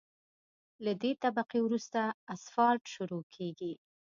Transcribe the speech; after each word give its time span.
له 0.85 0.91
دې 1.01 1.11
طبقې 1.23 1.59
وروسته 1.63 1.99
اسفالټ 2.33 2.83
شروع 2.95 3.23
کیږي 3.35 3.73